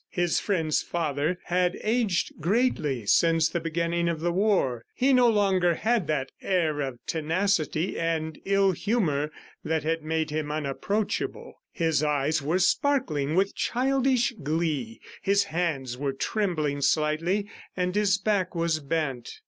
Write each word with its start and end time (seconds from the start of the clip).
His 0.09 0.39
friend's 0.39 0.81
father 0.81 1.37
had 1.43 1.77
aged 1.83 2.31
greatly 2.39 3.05
since 3.05 3.47
the 3.49 3.59
beginning 3.59 4.09
of 4.09 4.19
the 4.19 4.31
war. 4.31 4.83
He 4.95 5.13
no 5.13 5.29
longer 5.29 5.75
had 5.75 6.07
that 6.07 6.31
air 6.41 6.79
of 6.81 6.97
tenacity 7.05 7.99
and 7.99 8.39
ill 8.43 8.71
humor 8.71 9.29
that 9.63 9.83
had 9.83 10.01
made 10.01 10.31
him 10.31 10.51
unapproachable. 10.51 11.61
His 11.71 12.01
eyes 12.01 12.41
were 12.41 12.57
sparkling 12.57 13.35
with 13.35 13.53
childish 13.55 14.33
glee; 14.41 15.01
his 15.21 15.43
hands 15.43 15.99
were 15.99 16.13
trembling 16.13 16.81
slightly, 16.81 17.47
and 17.77 17.93
his 17.93 18.17
back 18.17 18.55
was 18.55 18.79
bent. 18.79 19.31